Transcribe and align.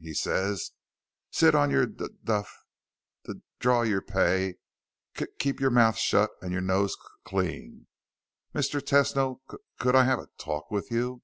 He 0.00 0.14
says, 0.14 0.70
'Sit 1.32 1.56
on 1.56 1.72
your 1.72 1.84
d 1.86 2.04
duff, 2.22 2.56
d 3.24 3.32
draw 3.58 3.82
your 3.82 4.00
p 4.00 4.12
pay, 4.12 4.54
k 5.16 5.26
keep 5.40 5.58
your 5.58 5.72
mouth 5.72 5.96
shut 5.98 6.30
and 6.40 6.52
your 6.52 6.60
nose 6.60 6.92
c 6.92 6.98
clean.' 7.24 7.88
Mr. 8.54 8.80
Tesno, 8.80 9.40
c 9.50 9.56
could 9.80 9.96
I 9.96 10.04
have 10.04 10.20
a 10.20 10.26
t 10.26 10.32
talk 10.38 10.70
with 10.70 10.92
you?" 10.92 11.22